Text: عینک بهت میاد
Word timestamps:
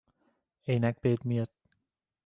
عینک 0.67 0.95
بهت 1.01 1.25
میاد 1.25 1.49